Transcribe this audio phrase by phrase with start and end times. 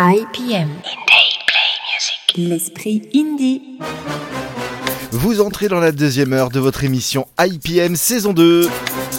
[0.00, 0.68] IPM.
[2.36, 3.80] L'esprit indie.
[5.10, 8.68] Vous entrez dans la deuxième heure de votre émission IPM saison 2.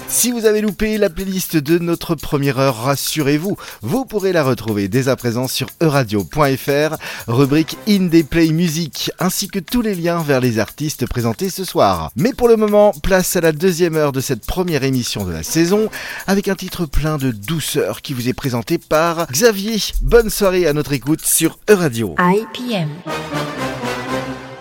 [0.08, 4.88] Si vous avez loupé la playlist de notre première heure, rassurez-vous, vous pourrez la retrouver
[4.88, 6.98] dès à présent sur euradio.fr,
[7.28, 12.12] rubrique Indie Play Music, ainsi que tous les liens vers les artistes présentés ce soir.
[12.16, 15.44] Mais pour le moment, place à la deuxième heure de cette première émission de la
[15.44, 15.90] saison,
[16.28, 19.78] avec un titre plein de douceur qui vous est présenté par Xavier.
[20.02, 22.16] Bonne soirée à notre écoute sur Euradio.
[22.20, 22.90] IPM.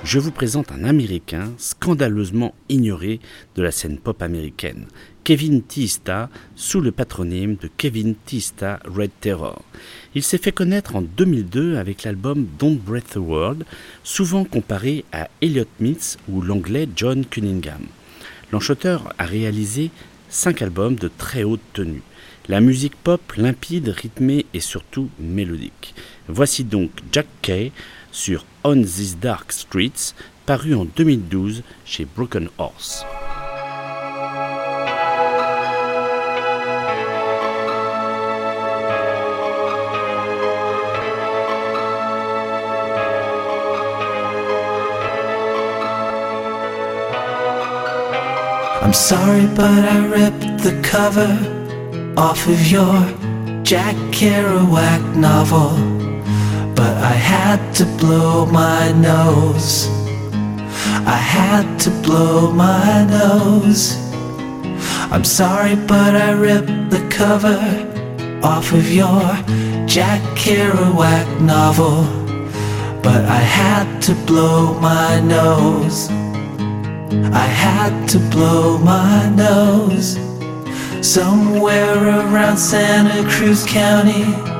[0.08, 3.20] Je vous présente un Américain scandaleusement ignoré
[3.56, 4.86] de la scène pop américaine,
[5.22, 9.62] Kevin Tista, sous le patronyme de Kevin Tista Red Terror.
[10.14, 13.66] Il s'est fait connaître en 2002 avec l'album Don't Breath the World,
[14.02, 17.82] souvent comparé à Elliott Smith ou l'anglais John Cunningham.
[18.50, 19.90] L'enchanteur a réalisé
[20.30, 22.02] cinq albums de très haute tenue.
[22.48, 25.94] La musique pop limpide, rythmée et surtout mélodique.
[26.28, 27.72] Voici donc Jack Kay
[28.12, 30.14] sur On These Dark Streets,
[30.46, 33.04] paru en 2012 chez Broken Horse.
[48.88, 51.28] I'm sorry, but I ripped the cover
[52.16, 52.94] off of your
[53.62, 55.97] Jack Kerouac novel.
[57.08, 59.88] I had to blow my nose.
[61.06, 63.96] I had to blow my nose.
[65.10, 67.58] I'm sorry, but I ripped the cover
[68.42, 69.22] off of your
[69.86, 72.04] Jack Kerouac novel.
[73.02, 76.10] But I had to blow my nose.
[77.32, 80.18] I had to blow my nose
[81.00, 84.57] somewhere around Santa Cruz County.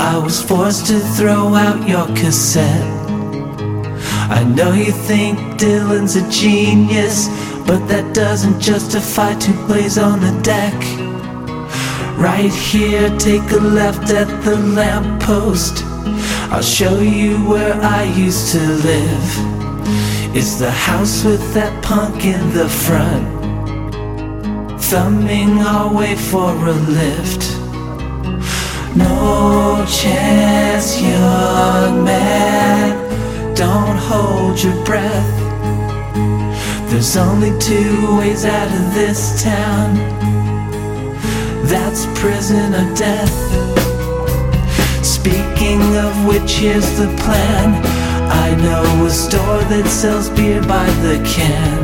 [0.00, 2.98] I was forced to throw out your cassette.
[4.30, 7.28] I know you think Dylan's a genius,
[7.66, 10.74] but that doesn't justify two plays on the deck.
[12.16, 15.82] Right here, take a left at the lamppost.
[16.52, 19.30] I'll show you where I used to live.
[20.36, 23.26] It's the house with that punk in the front,
[24.80, 27.57] thumbing our way for a lift.
[28.98, 35.34] No chance, young man, don't hold your breath.
[36.90, 39.94] There's only two ways out of this town
[41.68, 43.36] that's prison or death.
[45.04, 47.68] Speaking of which, here's the plan.
[48.46, 51.78] I know a store that sells beer by the can.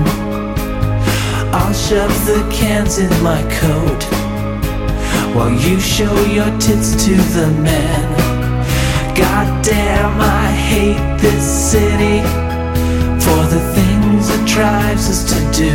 [1.55, 4.14] I'll shove the cans in my coat
[5.35, 8.65] while you show your tits to the men.
[9.17, 12.23] God damn, I hate this city
[13.19, 15.75] for the things it drives us to do.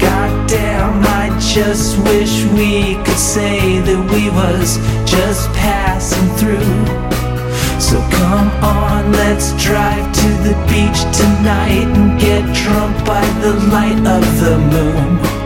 [0.00, 6.84] God damn, I just wish we could say that we was just passing through.
[7.80, 14.04] So come on, let's drive to the beach tonight and get drunk by the light
[14.04, 15.41] of the moon.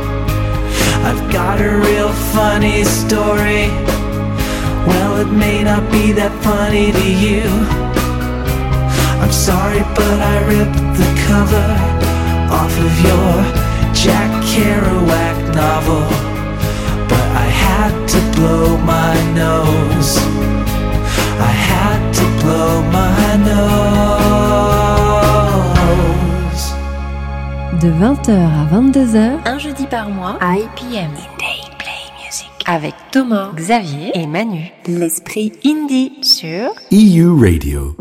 [1.09, 3.69] I've got a real funny story.
[4.89, 7.47] Well, it may not be that funny to you.
[9.23, 11.69] I'm sorry, but I ripped the cover
[12.51, 13.35] off of your
[13.95, 16.03] Jack Kerouac novel.
[17.09, 20.56] But I had to blow my nose.
[27.87, 31.13] De 20h à 22h, un jeudi par mois, IPM.
[32.67, 34.73] Avec Thomas, Xavier et Manu.
[34.89, 37.95] L'esprit indie sur EU Radio.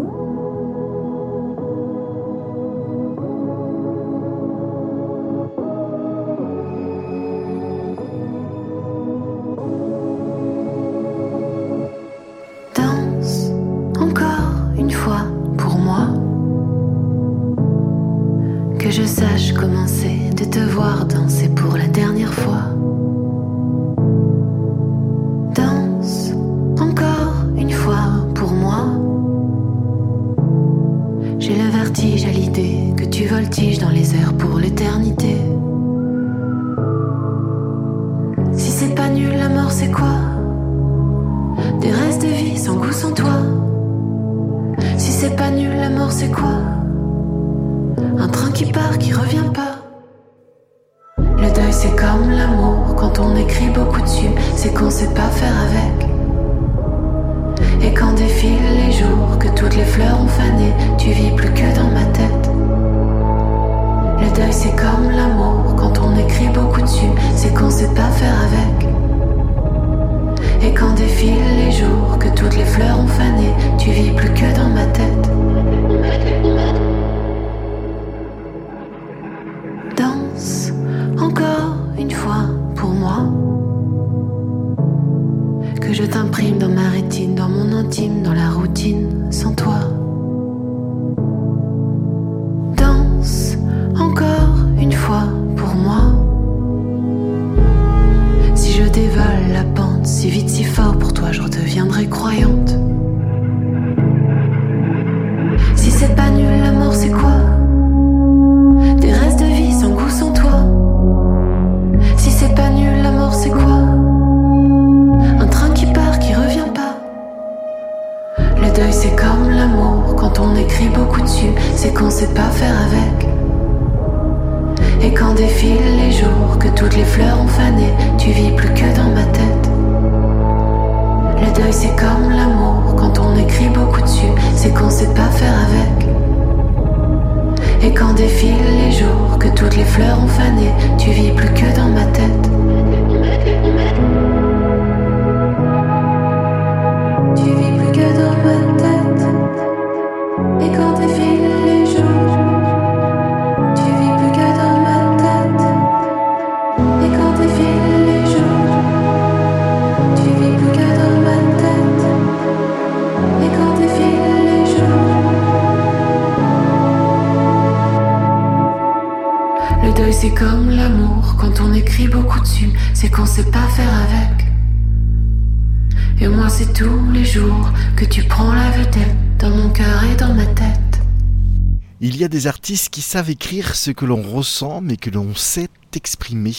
[182.25, 185.69] Y a des artistes qui savent écrire ce que l'on ressent mais que l'on sait
[185.95, 186.55] exprimer.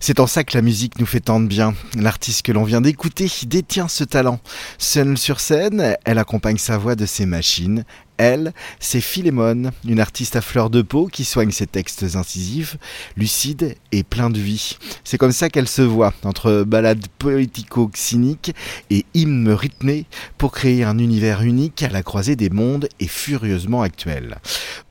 [0.00, 1.74] C'est en ça que la musique nous fait tant de bien.
[1.96, 4.40] L'artiste que l'on vient d'écouter détient ce talent.
[4.80, 7.84] Seule sur scène, elle accompagne sa voix de ses machines.
[8.16, 12.76] Elle, c'est Philémon, une artiste à fleur de peau qui soigne ses textes incisifs,
[13.16, 14.78] lucides et pleins de vie.
[15.02, 18.54] C'est comme ça qu'elle se voit, entre ballades poético-cyniques
[18.90, 23.82] et hymnes rythmés, pour créer un univers unique à la croisée des mondes et furieusement
[23.82, 24.38] actuel.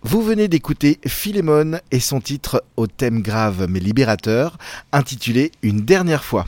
[0.04, 4.58] Vous venez d'écouter Philémon et son titre au thème grave mais libérateur,
[4.92, 6.46] intitulé Une dernière fois.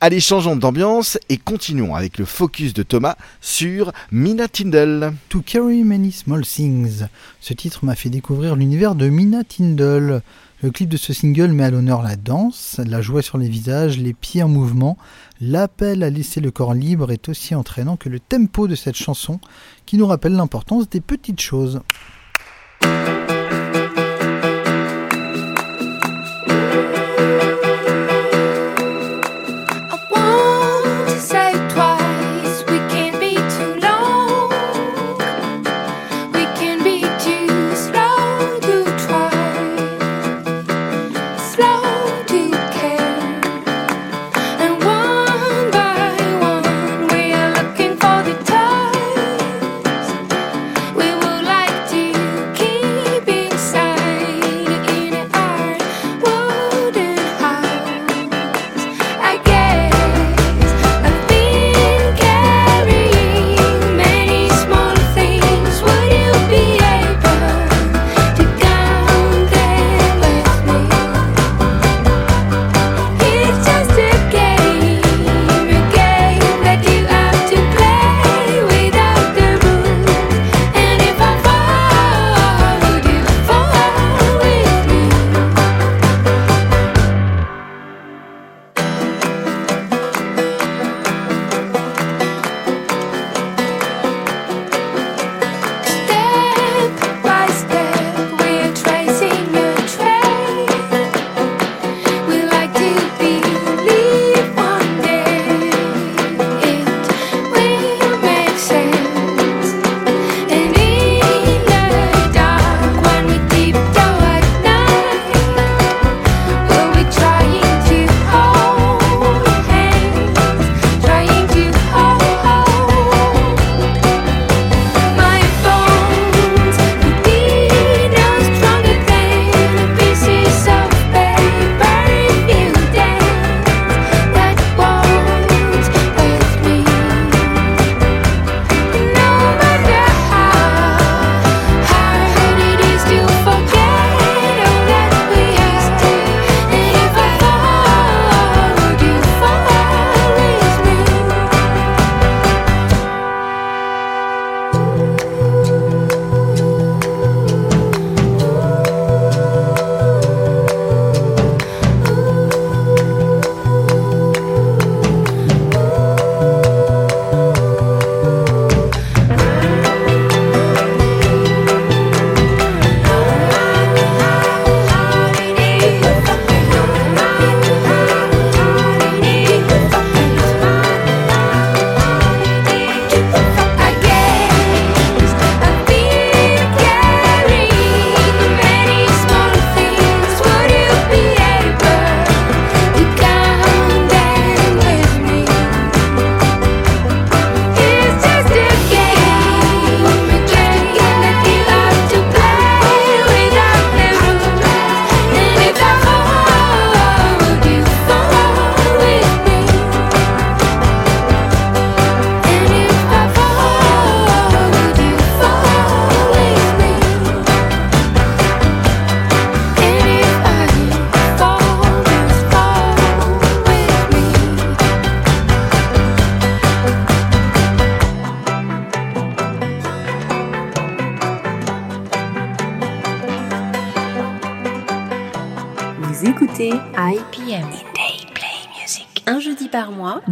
[0.00, 5.12] Allez, changeons d'ambiance et continuons avec le focus de Thomas sur Mina Tindall.
[5.28, 7.06] To Carry Many Small Things.
[7.40, 10.22] Ce titre m'a fait découvrir l'univers de Mina Tindall.
[10.62, 13.98] Le clip de ce single met à l'honneur la danse, la joie sur les visages,
[13.98, 14.96] les pieds en mouvement.
[15.40, 19.40] L'appel à laisser le corps libre est aussi entraînant que le tempo de cette chanson
[19.84, 21.80] qui nous rappelle l'importance des petites choses.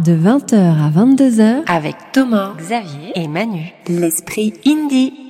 [0.07, 3.73] De 20h à 22h, avec Thomas, Xavier et Manu.
[3.89, 5.26] L'esprit indie.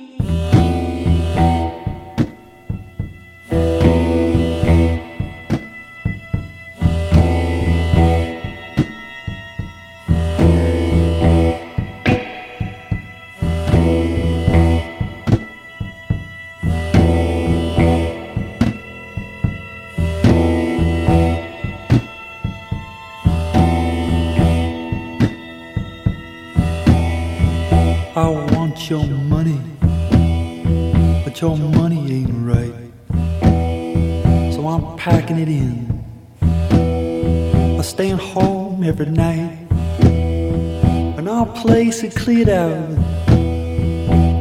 [35.10, 36.04] Packing it in.
[36.42, 39.66] I'm staying home every night.
[41.16, 42.90] When our place had cleared out,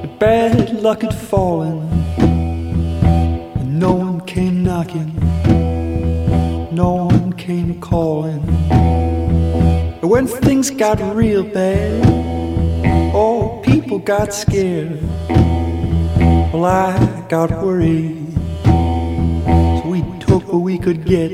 [0.04, 1.78] the bad luck had fallen,
[3.60, 5.16] and no one came knocking,
[6.76, 8.44] no one came calling.
[10.02, 12.18] And when things got real bad,
[13.14, 15.00] Oh, people got scared.
[16.52, 18.17] Well, I got worried.
[20.38, 21.32] Took what we could get.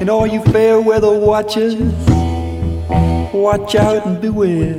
[0.00, 1.74] And all you fair weather watchers,
[3.34, 4.78] watch out and beware.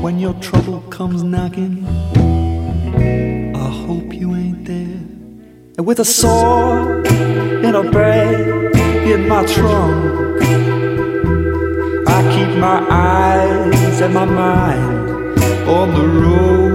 [0.00, 1.84] When your trouble comes knocking,
[3.56, 5.02] I hope you ain't there.
[5.76, 8.76] And with a sword and a bag
[9.08, 10.40] in my trunk.
[12.06, 16.69] I keep my eyes and my mind on the road.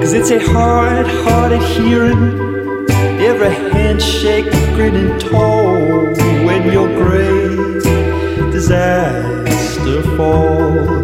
[0.00, 2.88] Cause it's a hard, hard hearing
[3.20, 6.14] every handshake, grinning toe
[6.44, 7.82] when your great
[8.50, 10.99] disaster falls.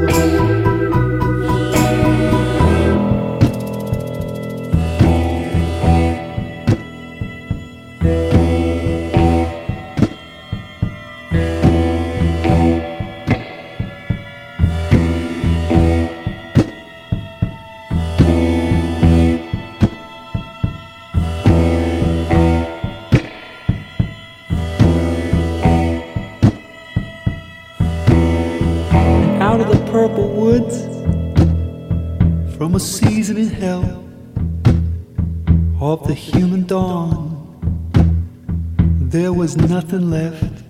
[39.87, 40.65] Nothing left,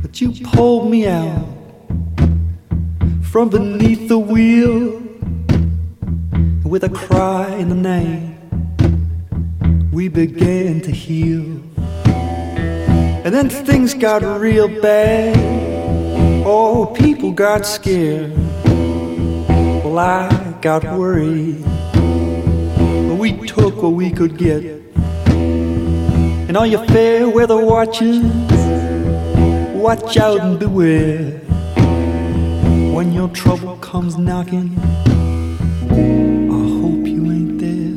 [0.00, 1.46] but you pulled me out
[3.22, 5.02] from beneath the wheel
[6.64, 8.38] with a cry in the night.
[9.92, 11.44] We began to heal,
[12.06, 15.36] and then things got real bad.
[16.46, 18.32] Oh, people got scared.
[19.84, 21.62] Well, I got worried.
[21.92, 24.91] But we took what we could get.
[26.52, 28.18] And all your fair weather watchers,
[29.72, 31.40] watch out and beware.
[32.94, 34.78] When your trouble comes knocking,
[35.88, 37.96] I hope you ain't there.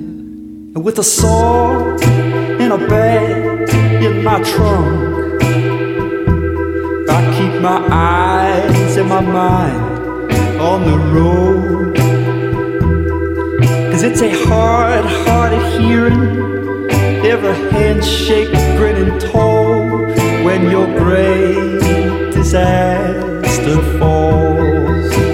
[0.74, 3.70] And with a sword and a bag
[4.02, 5.44] in my trunk.
[7.10, 10.32] I keep my eyes and my mind
[10.62, 11.98] on the road.
[13.92, 16.55] Cause it's a hard, hard hearing
[17.36, 20.06] every handshake, grin and toe
[20.46, 21.82] when your great
[22.32, 25.25] disaster falls.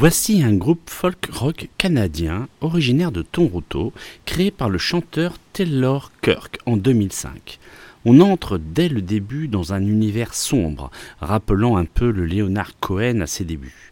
[0.00, 3.92] Voici un groupe folk rock canadien originaire de Toronto,
[4.26, 7.58] créé par le chanteur Taylor Kirk en 2005.
[8.04, 13.22] On entre dès le début dans un univers sombre, rappelant un peu le Leonard Cohen
[13.22, 13.90] à ses débuts.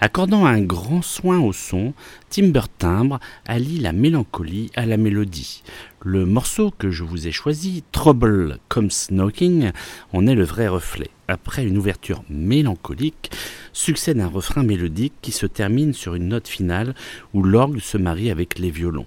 [0.00, 1.92] Accordant un grand soin au son,
[2.30, 5.64] Timber Timbre allie la mélancolie à la mélodie.
[6.00, 9.72] Le morceau que je vous ai choisi, Trouble Comes Knocking,
[10.12, 11.10] en est le vrai reflet.
[11.26, 13.32] Après une ouverture mélancolique,
[13.72, 16.94] succède un refrain mélodique qui se termine sur une note finale
[17.34, 19.06] où l'orgue se marie avec les violons.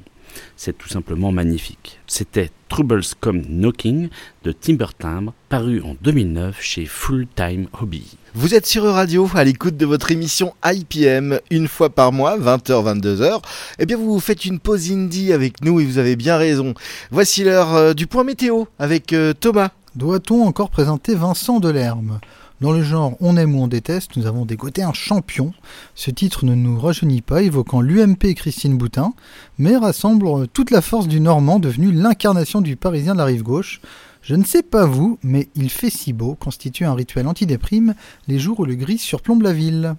[0.55, 1.99] C'est tout simplement magnifique.
[2.07, 4.09] C'était Troubles Come Knocking
[4.43, 8.17] de Timber Timbre, paru en 2009 chez Full Time Hobby.
[8.33, 13.01] Vous êtes sur Radio, à l'écoute de votre émission IPM, une fois par mois, 20h,
[13.01, 13.41] 22h.
[13.79, 16.73] Eh bien, vous faites une pause indie avec nous et vous avez bien raison.
[17.11, 19.71] Voici l'heure euh, du point météo avec euh, Thomas.
[19.95, 22.21] Doit-on encore présenter Vincent Delerme?
[22.61, 25.51] Dans le genre On aime ou on déteste, nous avons dégoté un champion.
[25.95, 29.15] Ce titre ne nous rajeunit pas, évoquant l'UMP et Christine Boutin,
[29.57, 33.81] mais rassemble toute la force du Normand devenu l'incarnation du Parisien de la rive gauche.
[34.21, 37.95] Je ne sais pas vous, mais Il fait si beau constitue un rituel antidéprime
[38.27, 39.95] les jours où le gris surplombe la ville.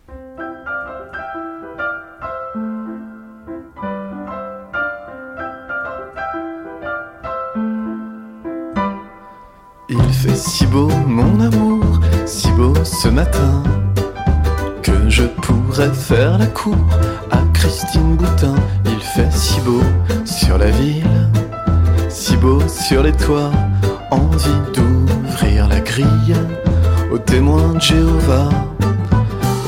[9.88, 13.62] Il fait si beau, mon amour, si beau ce matin,
[14.82, 16.76] que je pourrais faire la cour
[17.30, 18.54] à Christine Boutin.
[18.86, 19.82] Il fait si beau
[20.24, 21.28] sur la ville,
[22.08, 23.50] si beau sur les toits,
[24.10, 26.36] envie d'ouvrir la grille
[27.12, 28.48] aux témoins de Jéhovah,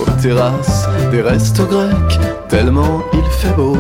[0.01, 3.77] aux terrasses des restos grecs, tellement il fait beau.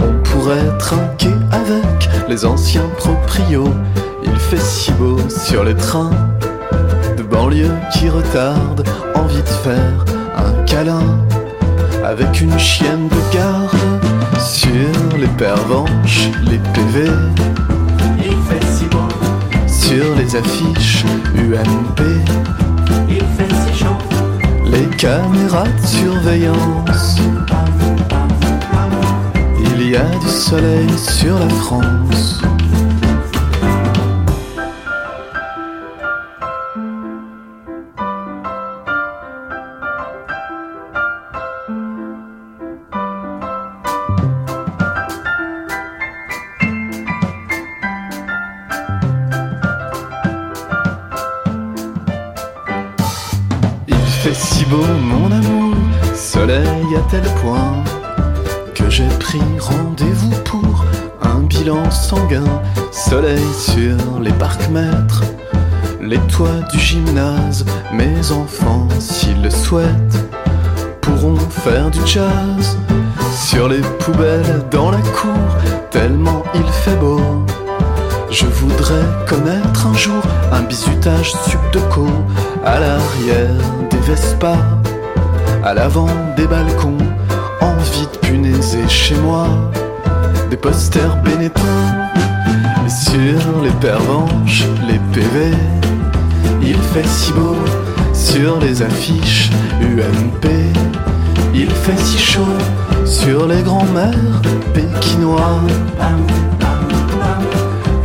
[0.00, 3.72] On pourrait trinquer avec les anciens proprios.
[4.22, 6.10] Il fait si beau sur les trains
[7.46, 8.84] banlieue qui retardent.
[9.14, 10.04] Envie de faire
[10.36, 11.24] un câlin
[12.04, 13.70] avec une chienne de garde
[14.38, 17.10] sur les pervenches, les PV.
[18.18, 19.08] Il fait si beau
[19.66, 21.04] sur les affiches
[21.34, 22.00] UMP.
[23.08, 23.98] Il fait si chaud
[24.64, 27.18] les caméras de surveillance.
[29.60, 32.42] Il y a du soleil sur la France.
[57.10, 57.84] Tel point
[58.74, 60.84] que j'ai pris rendez-vous pour
[61.22, 62.44] un bilan sanguin.
[62.90, 65.22] Soleil sur les parcs-mètres,
[66.00, 67.64] les toits du gymnase.
[67.92, 70.24] Mes enfants, s'ils le souhaitent,
[71.00, 72.76] pourront faire du jazz
[73.32, 75.56] sur les poubelles dans la cour,
[75.90, 77.20] tellement il fait beau.
[78.30, 82.06] Je voudrais connaître un jour un bizutage subdeco
[82.64, 83.54] à l'arrière
[83.90, 84.56] des Vespas,
[85.66, 86.96] à l'avant des balcons,
[87.60, 89.48] envie de punaiser chez moi
[90.48, 91.60] des posters Benetton
[92.86, 95.56] et sur les pervenches, les PV.
[96.62, 97.56] Il fait si beau
[98.14, 99.50] sur les affiches
[99.80, 100.46] UMP.
[101.52, 102.58] Il fait si chaud
[103.04, 104.40] sur les grands-mères
[104.72, 105.60] pékinois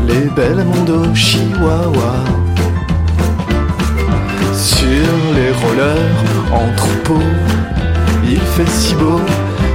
[0.07, 2.15] les belles mondo chihuahua
[4.51, 7.21] Sur les rollers en troupeau
[8.23, 9.19] Il fait si beau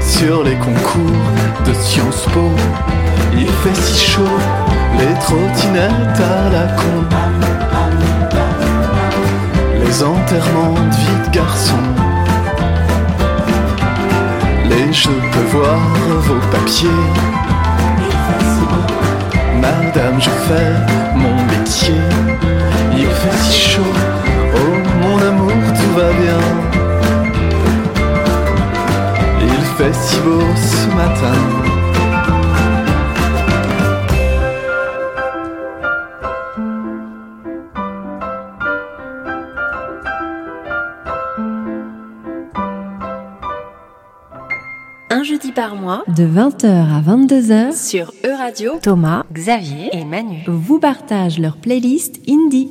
[0.01, 1.25] sur les concours
[1.67, 2.51] de Sciences Po
[3.37, 4.39] Il fait si chaud
[4.99, 7.17] les trottinettes à la con
[9.85, 11.89] Les enterrements de vie de garçons
[14.71, 15.79] Les je peux voir
[16.27, 17.37] vos papiers
[19.61, 21.95] Madame, je fais mon métier.
[22.97, 23.83] Il fait si chaud,
[24.55, 26.66] oh mon amour, tout va bien.
[29.87, 31.33] Fait si beau ce matin.
[45.09, 50.43] Un jeudi par mois, de 20h à 22h, sur E-Radio, Thomas, Xavier et Manu.
[50.49, 52.71] vous partagent leur playlist Indie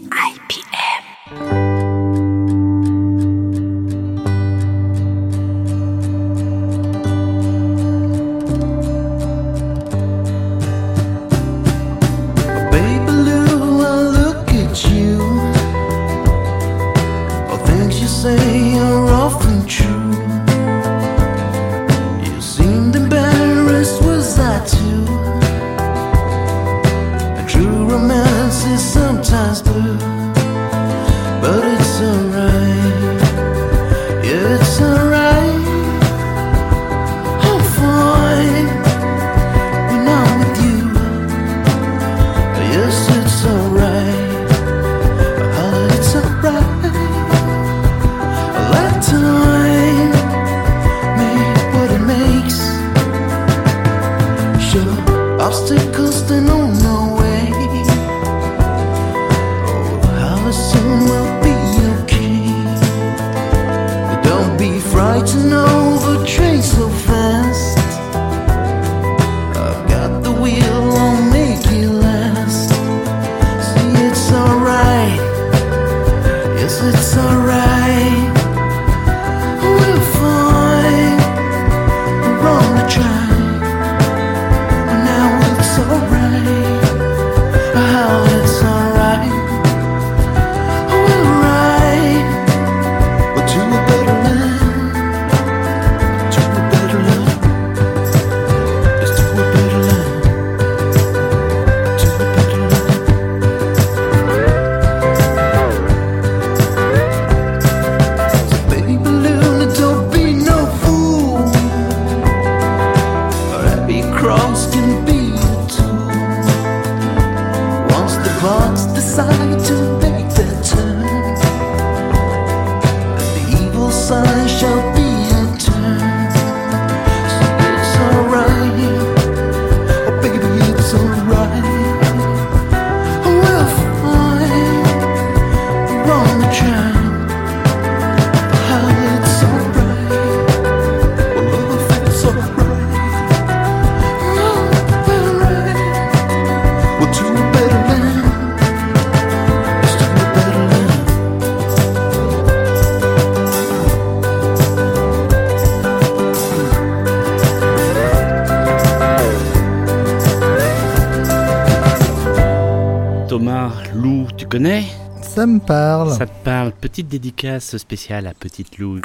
[164.55, 164.85] connais
[165.21, 166.17] Ça me parle.
[166.17, 169.01] Ça te parle Petite dédicace spéciale à Petite Lou.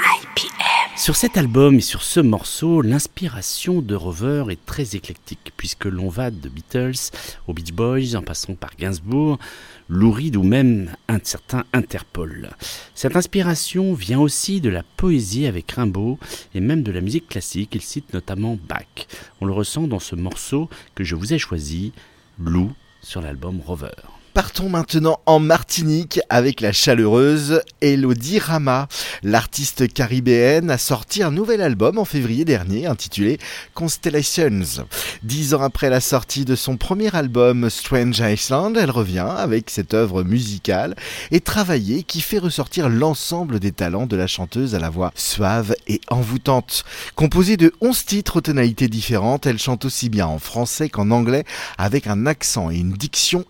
[0.96, 6.08] Sur cet album et sur ce morceau, l'inspiration de Rover est très éclectique, puisque l'on
[6.08, 7.10] va de Beatles
[7.48, 9.40] aux Beach Boys, en passant par Gainsbourg,
[9.88, 12.50] Lou Reed ou même un certain Interpol.
[12.94, 16.20] Cette inspiration vient aussi de la poésie avec Rimbaud
[16.54, 19.08] et même de la musique classique, il cite notamment Bach.
[19.40, 21.92] On le ressent dans ce morceau que je vous ai choisi,
[22.38, 22.70] Lou,
[23.02, 24.19] sur l'album Rover.
[24.32, 28.86] Partons maintenant en Martinique avec la chaleureuse Elodie Rama.
[29.24, 33.38] L'artiste caribéenne a sorti un nouvel album en février dernier intitulé
[33.74, 34.86] Constellations.
[35.24, 39.94] Dix ans après la sortie de son premier album Strange Iceland, elle revient avec cette
[39.94, 40.94] œuvre musicale
[41.32, 45.74] et travaillée qui fait ressortir l'ensemble des talents de la chanteuse à la voix suave
[45.88, 46.84] et envoûtante.
[47.16, 51.44] Composée de 11 titres aux tonalités différentes, elle chante aussi bien en français qu'en anglais
[51.78, 53.44] avec un accent et une diction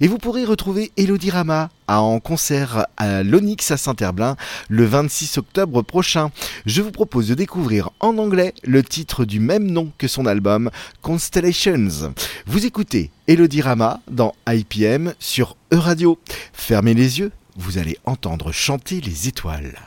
[0.00, 4.36] Et vous pourrez retrouver Elodie Rama en concert à l'Onyx à Saint-Herblain
[4.68, 6.30] le 26 octobre prochain.
[6.66, 10.70] Je vous propose de découvrir en anglais le titre du même nom que son album
[11.00, 12.12] Constellations.
[12.46, 16.18] Vous écoutez Elodie Rama dans IPM sur E-Radio.
[16.52, 19.78] Fermez les yeux, vous allez entendre chanter les étoiles.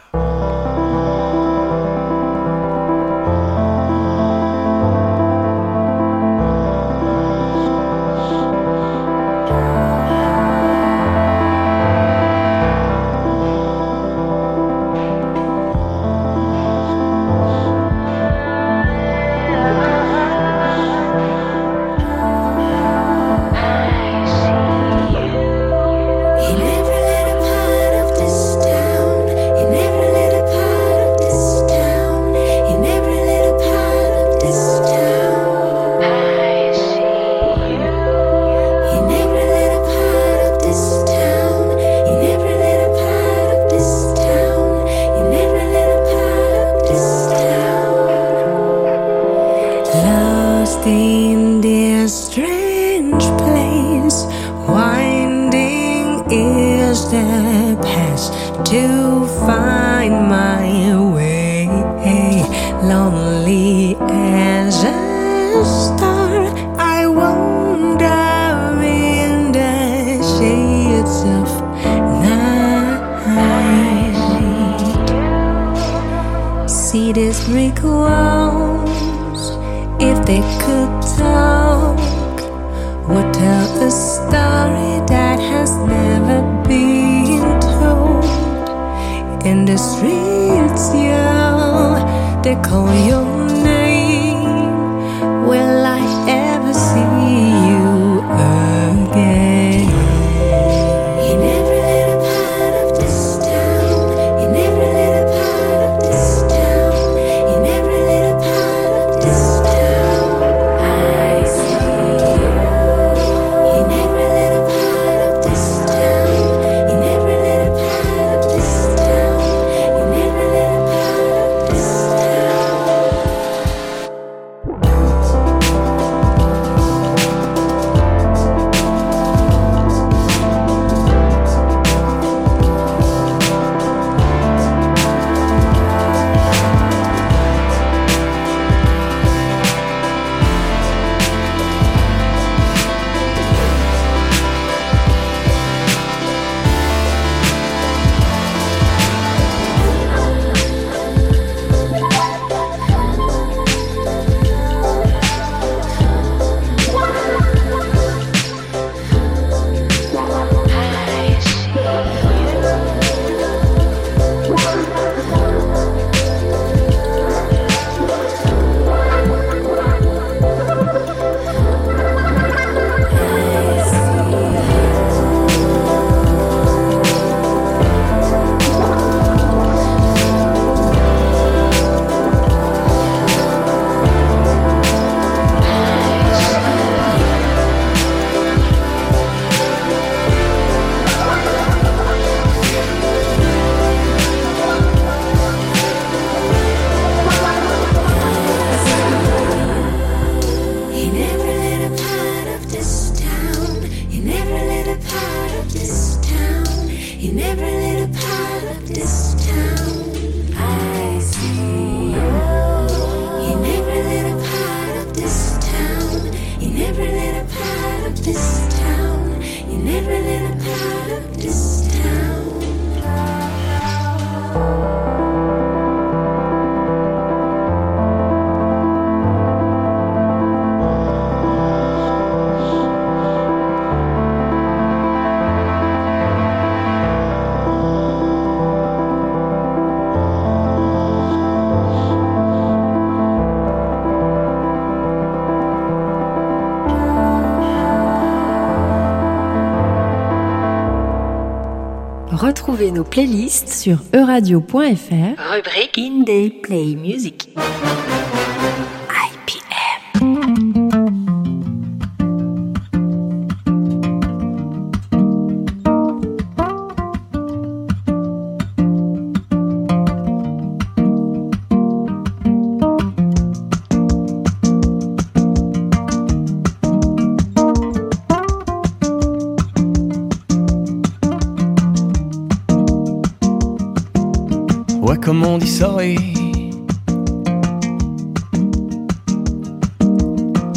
[252.36, 257.48] Retrouvez nos playlists sur euradio.fr, rubrique Indie Play Music.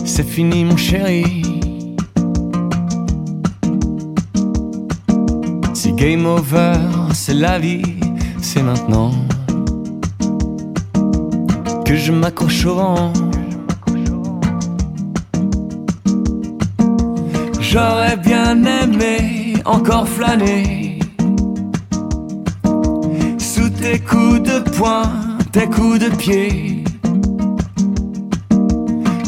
[0.04, 1.42] C'est fini, mon chéri.
[5.72, 6.72] C'est game over,
[7.12, 7.82] c'est la vie,
[8.42, 9.12] c'est maintenant.
[11.84, 13.12] Que je m'accroche au vent.
[17.61, 20.78] J'aurais bien aimé encore flâner
[24.61, 25.03] de poing,
[25.53, 26.85] tes coups de pied.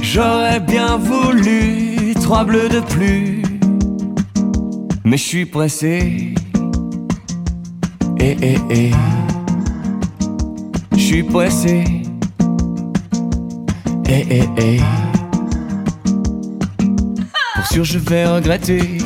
[0.03, 3.43] J'aurais bien voulu trois bleus de plus,
[5.05, 6.35] mais je suis pressé.
[8.19, 8.91] Eh eh eh,
[10.93, 11.85] je suis pressé.
[14.09, 14.81] Eh eh eh,
[17.55, 18.99] pour sûr je vais regretter.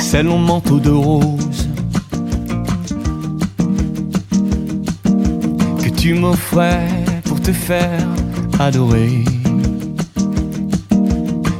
[0.00, 1.55] C'est long manteau de rose
[6.06, 6.86] tu m'offrais
[7.24, 8.06] pour te faire
[8.60, 9.24] adorer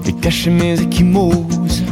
[0.07, 1.83] et cacher mes échymoses.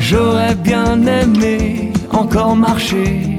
[0.00, 3.38] J'aurais bien aimé encore marcher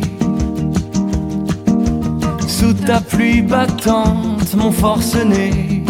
[2.48, 5.84] sous ta pluie battante, mon forcené.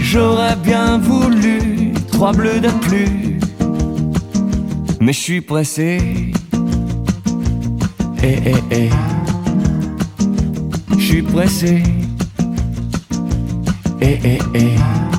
[0.00, 3.38] J'aurais bien voulu trois bleus de plus,
[4.98, 6.32] mais je suis pressé.
[8.22, 8.90] Eh eh eh,
[10.98, 11.82] je suis pressé.
[14.02, 15.09] Eh eh eh,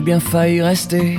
[0.00, 1.18] j'ai bien failli rester.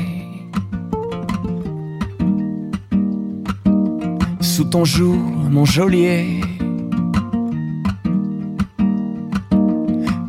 [4.39, 5.19] Sous ton jour,
[5.51, 6.41] mon geôlier.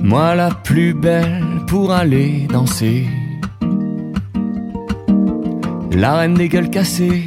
[0.00, 3.06] Moi la plus belle pour aller danser.
[5.92, 7.24] La reine des gueules cassées.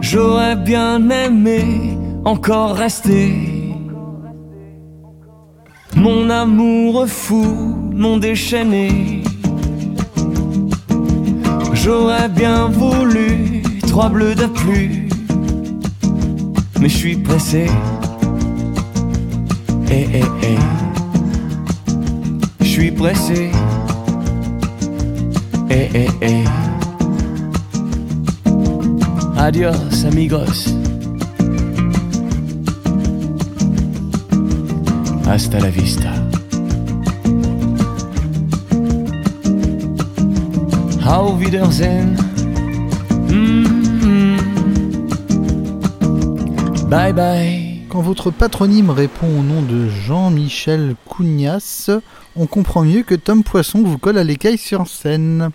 [0.00, 3.47] J'aurais bien aimé encore rester.
[6.10, 7.44] Mon amour fou,
[7.92, 9.22] mon déchaîné.
[11.74, 15.10] J'aurais bien voulu trois bleus de plus.
[16.80, 17.66] Mais je suis pressé.
[19.90, 20.58] Eh eh eh.
[22.62, 23.50] Je suis pressé.
[25.68, 26.44] Eh eh eh.
[29.36, 30.77] Adios amigos.
[35.38, 36.12] Hasta la vista.
[41.06, 42.16] Auf Wiedersehen.
[43.28, 43.62] Mm,
[44.02, 44.38] mm.
[46.90, 47.86] Bye bye.
[47.88, 51.88] Quand votre patronyme répond au nom de Jean-Michel Cougnas,
[52.34, 55.50] on comprend mieux que Tom Poisson vous colle à l'écaille sur scène.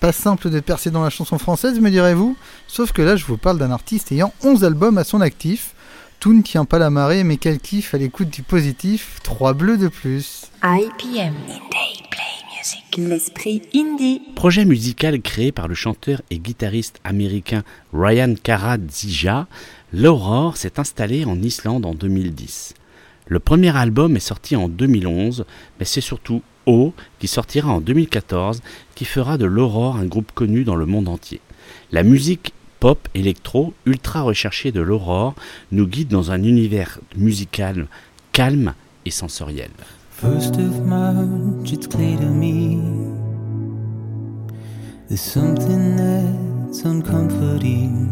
[0.00, 3.36] Pas simple de percer dans la chanson française, me direz-vous Sauf que là, je vous
[3.36, 5.74] parle d'un artiste ayant 11 albums à son actif.
[6.20, 9.76] Tout ne tient pas la marée, mais quel kiff à l'écoute du positif, 3 bleus
[9.76, 10.50] de plus.
[10.62, 11.34] IPM.
[11.34, 12.96] Indie Play Music.
[12.96, 14.22] L'esprit indie.
[14.34, 17.62] Projet musical créé par le chanteur et guitariste américain
[17.92, 19.46] Ryan Karadija,
[19.92, 22.74] l'Aurore s'est installé en Islande en 2010.
[23.28, 25.44] Le premier album est sorti en 2011,
[25.78, 28.62] mais c'est surtout O qui sortira en 2014
[28.94, 31.40] qui fera de l'Aurore un groupe connu dans le monde entier.
[31.92, 35.34] La musique pop électro ultra recherchée de l'Aurore
[35.72, 37.86] nous guide dans un univers musical
[38.32, 38.74] calme
[39.04, 39.70] et sensoriel.
[40.10, 42.78] First of March, it's clear to me
[45.08, 48.10] there's something that's uncomforting.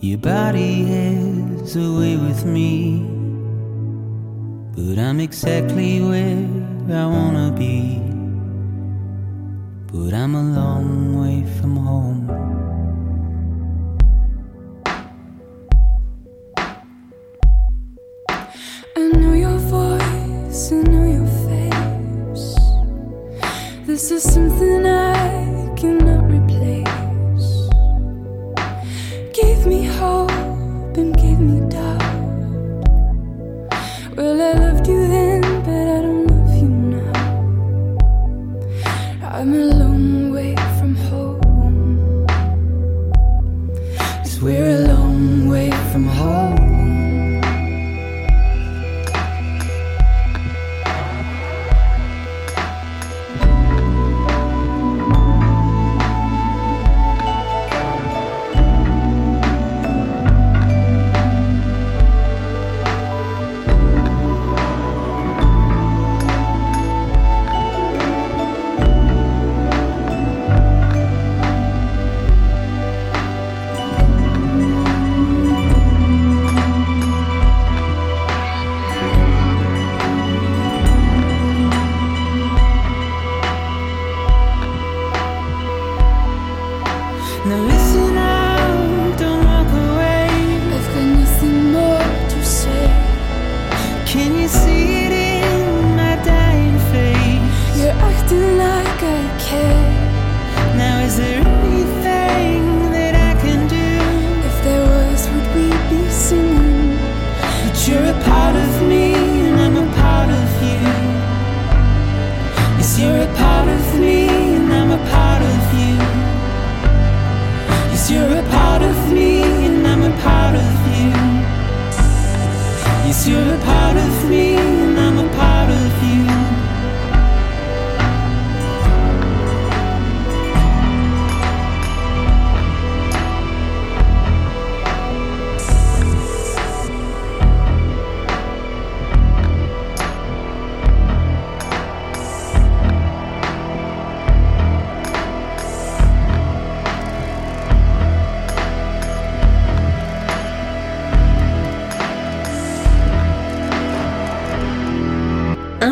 [0.00, 3.06] Your body has a way with me,
[4.74, 6.48] but I'm exactly where
[6.90, 8.00] I wanna be.
[9.92, 12.21] But I'm a long way from home.
[20.54, 22.54] I know your face.
[23.86, 27.70] This is something I cannot replace.
[29.32, 30.30] Gave me hope
[30.98, 32.02] and gave me doubt.
[34.14, 37.12] Well, I loved you then, but I don't love you now.
[39.22, 39.64] I'm a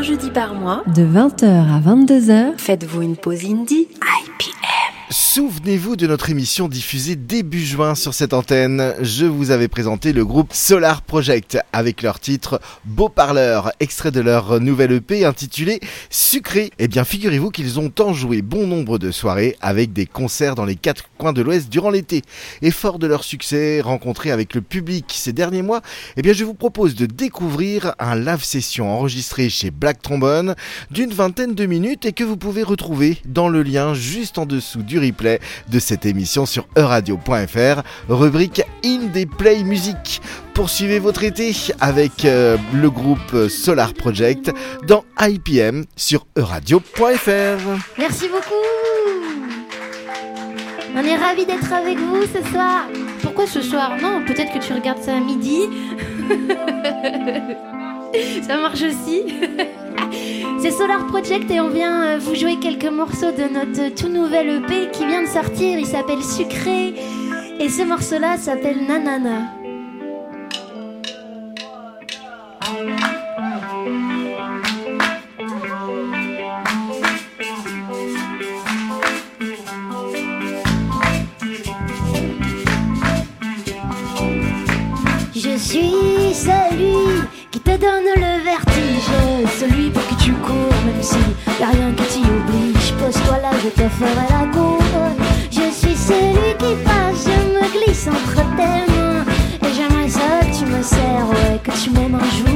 [0.00, 3.86] Un jeudi par mois, de 20h à 22h, faites-vous une pause indie.
[5.32, 8.96] Souvenez-vous de notre émission diffusée début juin sur cette antenne.
[9.00, 14.18] Je vous avais présenté le groupe Solar Project avec leur titre Beau Parleur, extrait de
[14.18, 15.78] leur nouvelle EP intitulée
[16.10, 16.72] Sucré.
[16.80, 20.74] Eh bien, figurez-vous qu'ils ont enjoué bon nombre de soirées avec des concerts dans les
[20.74, 22.22] quatre coins de l'Ouest durant l'été.
[22.60, 25.80] Et fort de leur succès rencontré avec le public ces derniers mois,
[26.16, 30.56] eh bien, je vous propose de découvrir un live session enregistré chez Black Trombone
[30.90, 34.82] d'une vingtaine de minutes et que vous pouvez retrouver dans le lien juste en dessous
[34.82, 40.22] du replay de cette émission sur euradio.fr, rubrique Indie Play Music.
[40.54, 44.50] Poursuivez votre été avec euh, le groupe Solar Project
[44.86, 47.30] dans IPM sur euradio.fr.
[47.98, 48.54] Merci beaucoup.
[50.96, 52.88] On est ravis d'être avec vous ce soir.
[53.22, 53.96] Pourquoi ce soir?
[54.00, 55.68] Non, peut-être que tu regardes ça à midi.
[58.42, 59.22] ça marche aussi.
[60.60, 64.62] C'est Solar Project et on vient euh, vous jouer quelques morceaux de notre tout nouvel
[64.62, 65.78] EP qui vient de sortir.
[65.78, 66.94] Il s'appelle Sucré
[67.58, 69.54] et ce morceau-là s'appelle Nanana.
[85.34, 89.10] Je suis celui qui te donne le vertige,
[89.58, 91.16] celui pour qui tu cours, même si
[91.58, 92.92] y a rien qui t'y oblige.
[92.98, 94.78] Pose-toi là, je te ferai la cour.
[95.50, 99.24] Je suis celui qui passe, je me glisse entre tes mains.
[99.62, 102.49] Et j'aimerais ça que tu me sers, ouais, que tu m'aimes un jour.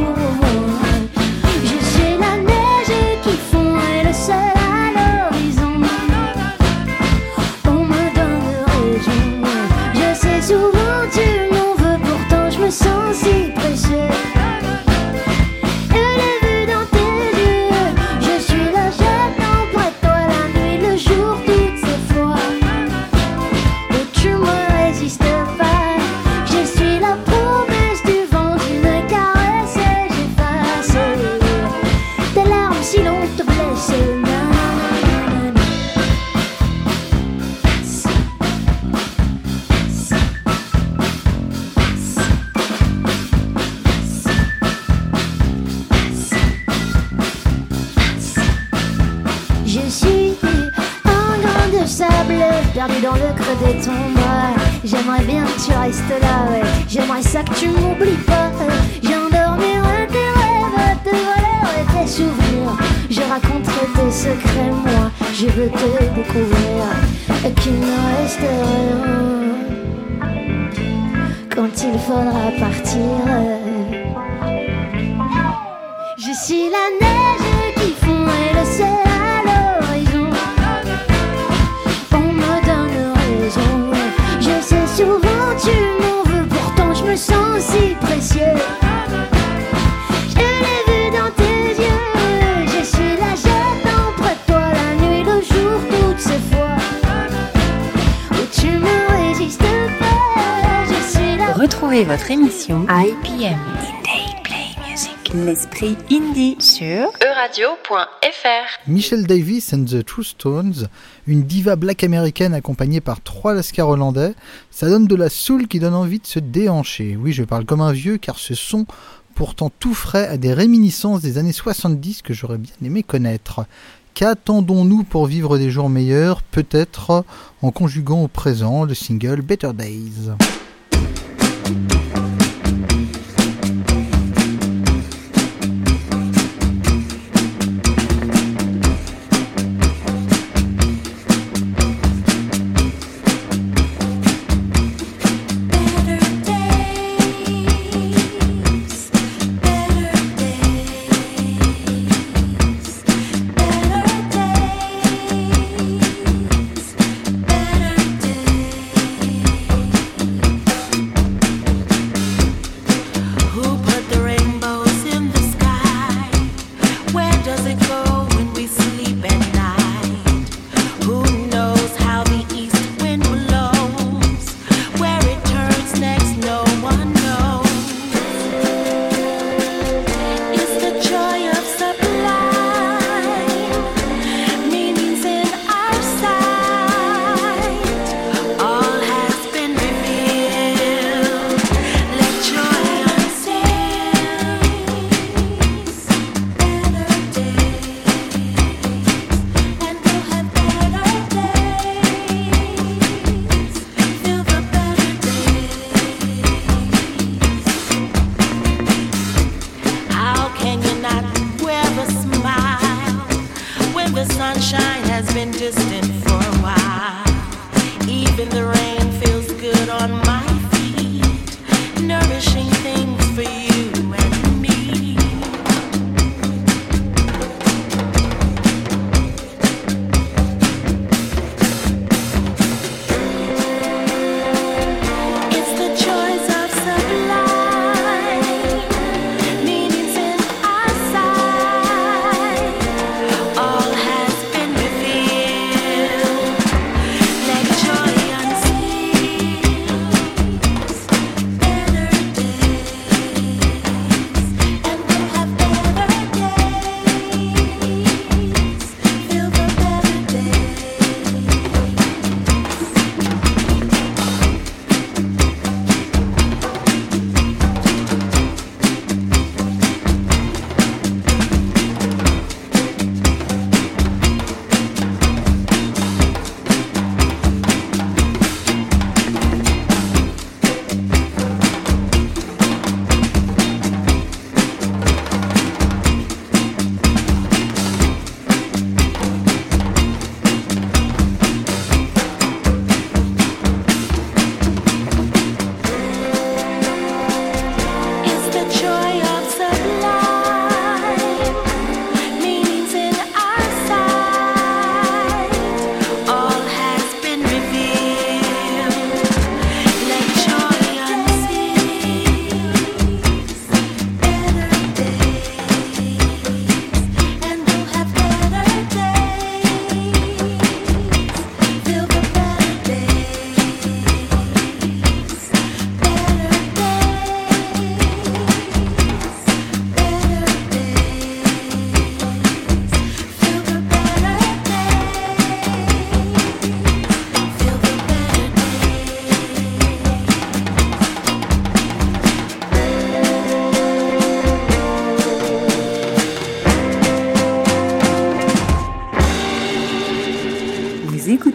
[107.54, 108.88] Sur euradio.fr.
[108.88, 110.88] Michelle Davis and the True Stones,
[111.26, 114.34] une diva black américaine accompagnée par trois lascars hollandais,
[114.70, 117.16] ça donne de la soul qui donne envie de se déhancher.
[117.16, 118.86] Oui, je parle comme un vieux car ce son
[119.34, 123.66] pourtant tout frais a des réminiscences des années 70 que j'aurais bien aimé connaître.
[124.14, 127.24] Qu'attendons-nous pour vivre des jours meilleurs Peut-être
[127.62, 130.30] en conjuguant au présent le single better days.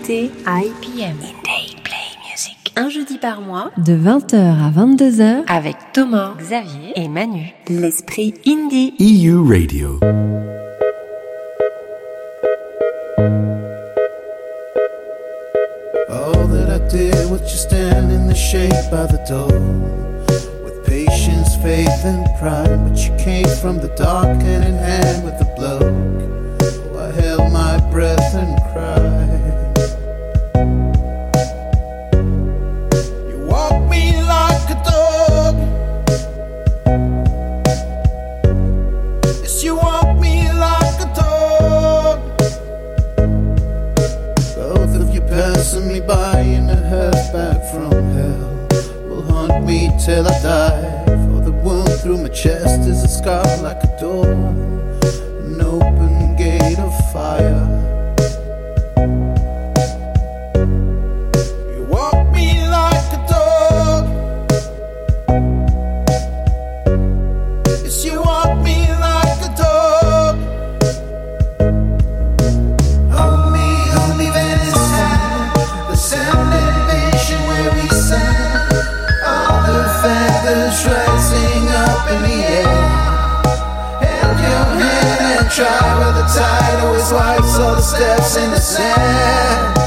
[0.09, 2.73] écoutez IPM Indie Play Music.
[2.75, 7.53] Un jeudi par mois de 20h à 22h avec Thomas, Xavier et Manu.
[7.69, 8.93] L'esprit indie.
[8.99, 9.99] EU Radio.
[16.09, 19.51] All that I did was just stand in the shade by the door.
[20.63, 22.79] With patience, faith, and pride.
[22.83, 25.79] But you came from the dark and in hand with the blow.
[26.97, 28.68] I held my breath and
[50.09, 51.05] till I die.
[51.05, 54.58] For the wound through my chest is a scar like a door.
[87.89, 89.78] Steps in the sand.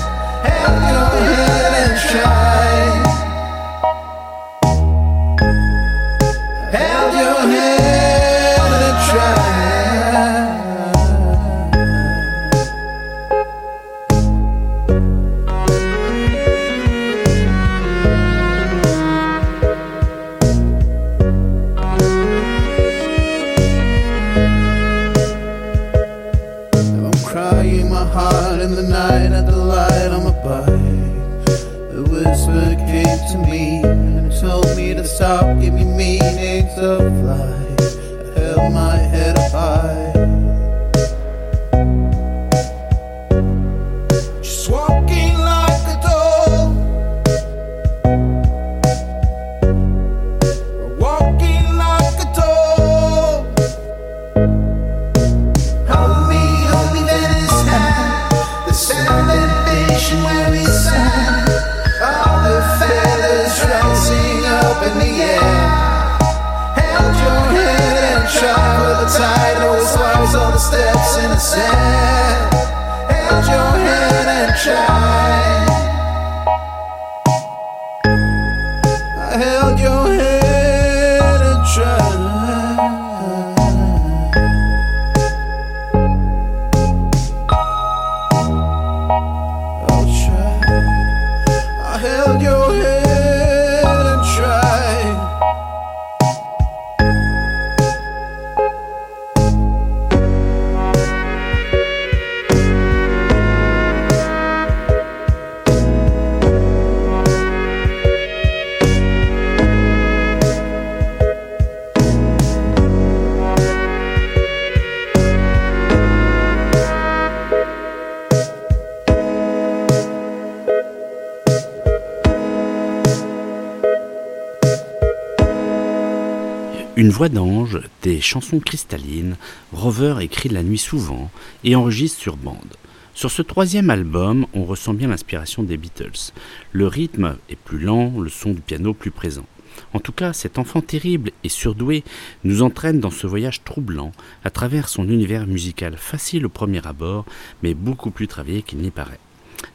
[126.95, 129.37] Une voix d'ange, des chansons cristallines,
[129.73, 131.31] Rover écrit la nuit souvent
[131.65, 132.77] et enregistre sur bande.
[133.15, 136.33] Sur ce troisième album, on ressent bien l'inspiration des Beatles.
[136.71, 139.47] Le rythme est plus lent, le son du piano plus présent.
[139.95, 142.05] En tout cas, cet enfant terrible et surdoué
[142.45, 144.13] nous entraîne dans ce voyage troublant
[144.45, 147.25] à travers son univers musical facile au premier abord,
[147.63, 149.21] mais beaucoup plus travaillé qu'il n'y paraît.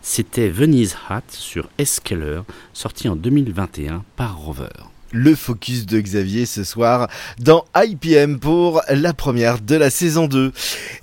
[0.03, 2.41] C'était Venise Hat sur Escaler,
[2.73, 4.67] sorti en 2021 par Rover.
[5.11, 7.07] Le focus de Xavier ce soir
[7.39, 10.51] dans IPM pour la première de la saison 2.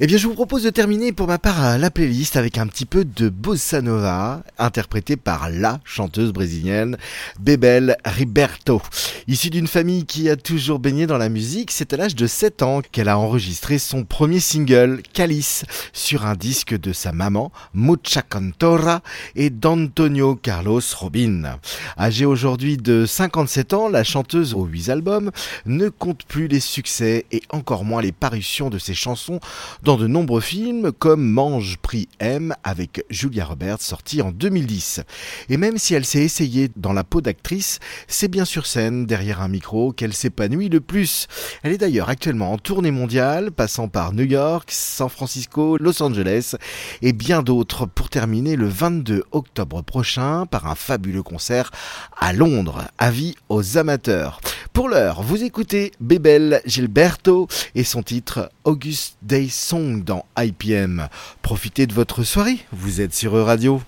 [0.00, 2.84] Eh bien, je vous propose de terminer pour ma part la playlist avec un petit
[2.84, 6.98] peu de bossa nova interprétée par la chanteuse brésilienne
[7.40, 8.82] Bebel Riberto.
[9.26, 12.62] Issue d'une famille qui a toujours baigné dans la musique, c'est à l'âge de 7
[12.62, 18.22] ans qu'elle a enregistré son premier single, Calice, sur un disque de sa maman, Mucha
[18.22, 19.00] Cantora,
[19.34, 21.59] et d'Antonio Carlos Robin.
[21.98, 25.30] Âgée aujourd'hui de 57 ans, la chanteuse aux 8 albums
[25.66, 29.38] ne compte plus les succès et encore moins les parutions de ses chansons
[29.84, 35.03] dans de nombreux films comme Mange Prix M avec Julia Roberts sorti en 2010.
[35.49, 37.78] Et même si elle s'est essayée dans la peau d'actrice,
[38.09, 41.28] c'est bien sur scène, derrière un micro, qu'elle s'épanouit le plus.
[41.62, 46.57] Elle est d'ailleurs actuellement en tournée mondiale, passant par New York, San Francisco, Los Angeles
[47.01, 51.70] et bien d'autres pour terminer le 22 octobre prochain par un fabuleux concert
[52.18, 52.82] à Londres.
[52.99, 53.84] Avis aux amateurs.
[54.72, 61.09] Pour l'heure, vous écoutez Bebel Gilberto et son titre August Day Song dans IPM.
[61.43, 63.82] Profitez de votre soirée, vous êtes sur Radio.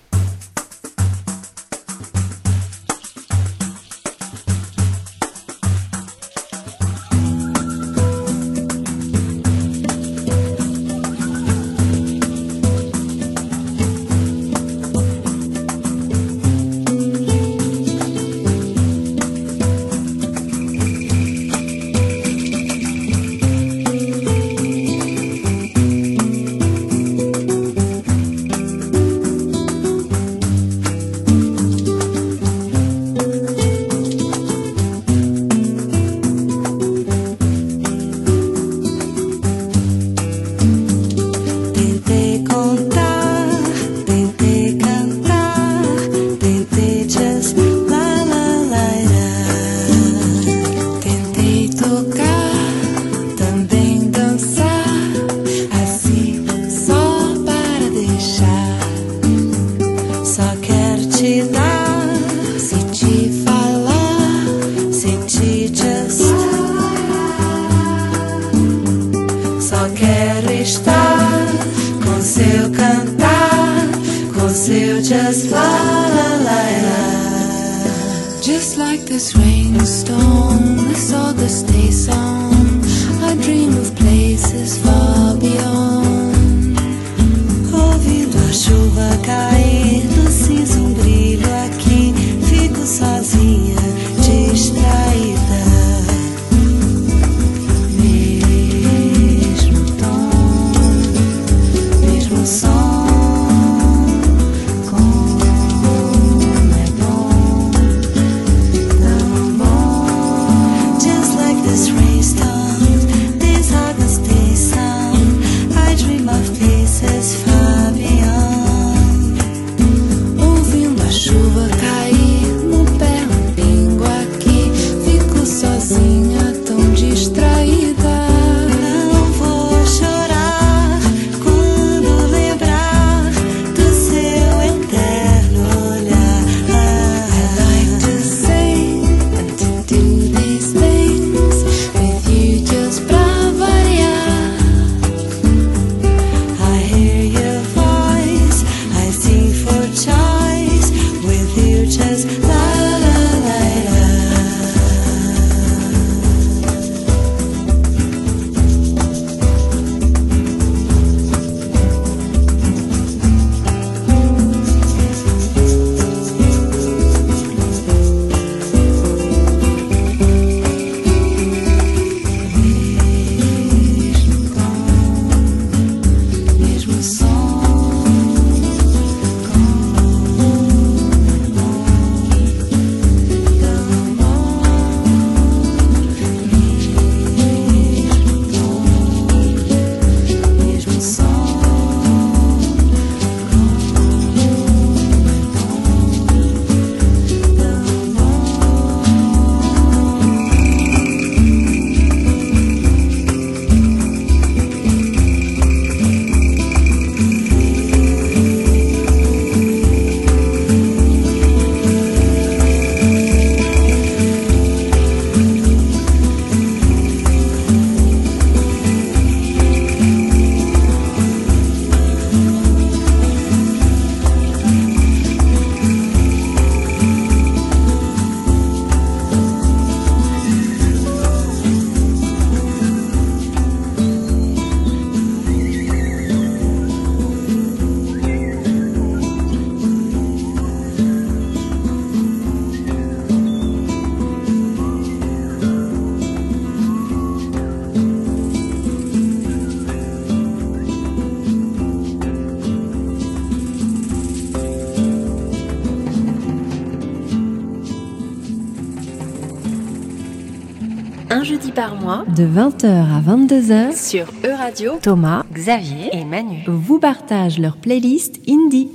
[262.37, 266.63] De 20h à 22h, sur E-Radio, Thomas, Xavier et Manu.
[266.67, 268.91] vous partagent leur playlist Indie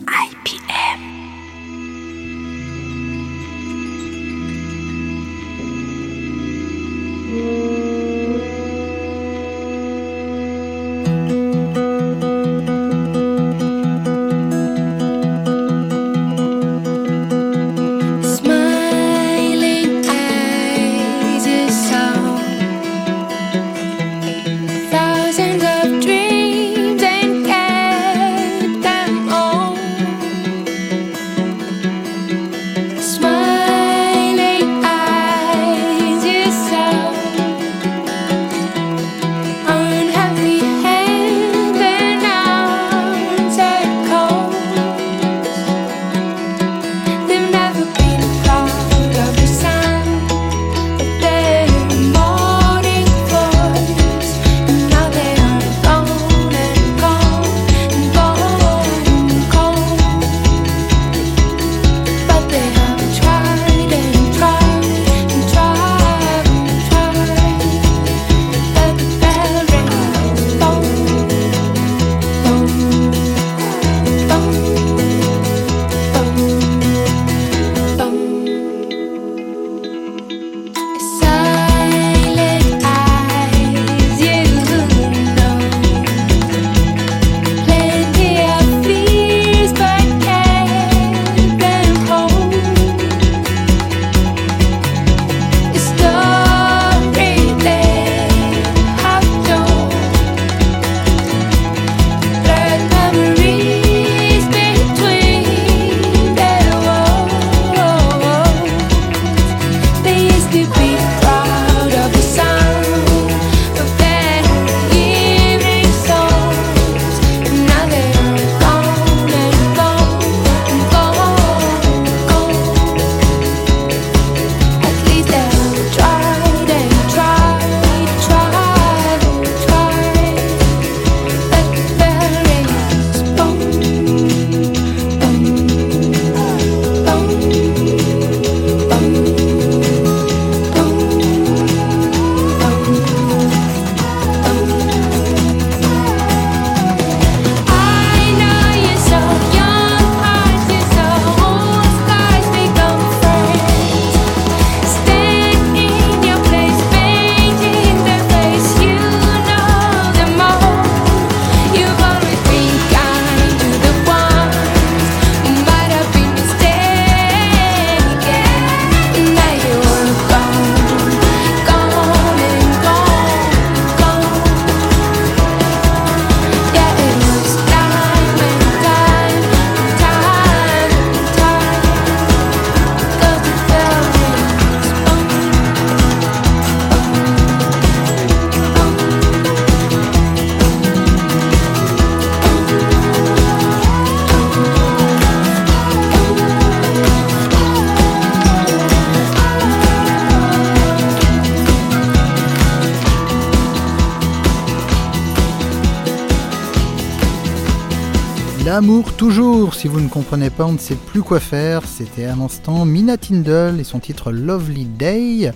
[208.73, 211.83] L'amour toujours, si vous ne comprenez pas, on ne sait plus quoi faire.
[211.87, 215.53] C'était à l'instant Mina Tindall et son titre Lovely Day.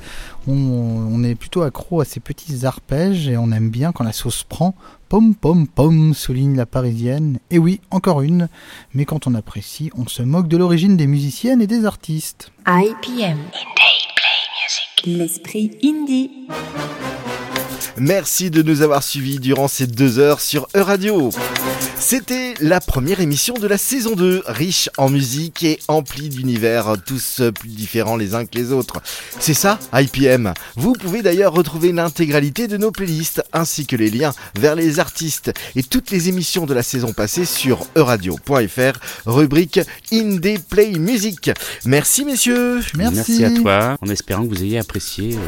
[0.46, 4.12] On, on est plutôt accro à ces petits arpèges et on aime bien quand la
[4.12, 4.74] sauce prend.
[5.08, 7.38] Pom pom pom, souligne la parisienne.
[7.50, 8.50] Et oui, encore une.
[8.92, 12.52] Mais quand on apprécie, on se moque de l'origine des musiciennes et des artistes.
[12.68, 13.38] IPM.
[13.38, 15.18] Indie Play Music.
[15.18, 16.30] L'esprit indie.
[17.96, 21.30] Merci de nous avoir suivis durant ces deux heures sur E-Radio.
[21.98, 27.40] C'était la première émission de la saison 2, riche en musique et emplie d'univers, tous
[27.58, 29.00] plus différents les uns que les autres.
[29.40, 30.52] C'est ça, IPM.
[30.76, 35.52] Vous pouvez d'ailleurs retrouver l'intégralité de nos playlists, ainsi que les liens vers les artistes
[35.74, 39.80] et toutes les émissions de la saison passée sur euradio.fr, rubrique
[40.12, 41.50] Indie Play Music.
[41.86, 42.80] Merci messieurs.
[42.94, 45.38] Merci à toi, en espérant que vous ayez apprécié euh,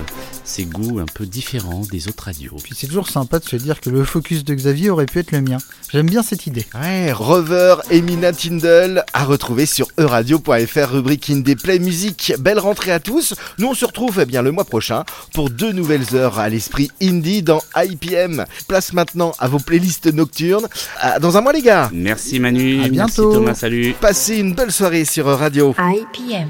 [0.45, 2.57] ces goûts un peu différents des autres radios.
[2.63, 5.33] Puis c'est toujours sympa de se dire que le focus de Xavier aurait pu être
[5.33, 5.59] le mien.
[5.93, 6.65] J'aime bien cette idée.
[6.81, 12.35] Ouais, Rover et Mina Tindall à retrouver sur euradio.fr rubrique Indie Play Music.
[12.39, 13.35] Belle rentrée à tous.
[13.59, 16.91] Nous on se retrouve eh bien le mois prochain pour deux nouvelles heures à l'esprit
[17.03, 18.45] indie dans IPM.
[18.69, 20.69] Place maintenant à vos playlists nocturnes.
[21.01, 21.91] À- Dans un mois les gars.
[21.93, 23.33] Merci Manu, À merci bientôt.
[23.35, 23.95] Thomas, salut.
[24.01, 25.75] Passez une belle soirée sur Radio.
[25.79, 26.49] IPM.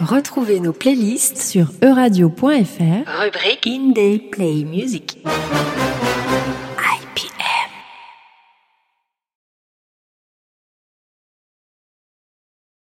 [0.00, 2.40] Retrouvez nos playlists sur euradio.fr,
[3.20, 5.18] rubrique Indie Play Music.